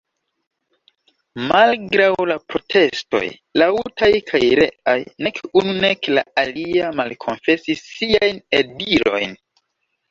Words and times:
Malgraŭ 1.51 2.07
la 2.31 2.37
protestoj 2.53 3.21
laŭtaj 3.63 4.11
kaj 4.33 4.43
reaj, 4.63 4.97
nek 5.29 5.39
unu 5.63 5.77
nek 5.87 6.13
la 6.17 6.25
alia 6.47 6.91
malkonfesis 7.03 7.87
siajn 7.95 8.47
eldirojn. 8.63 9.41